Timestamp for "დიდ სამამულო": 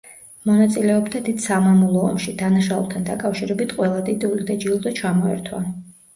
1.27-2.01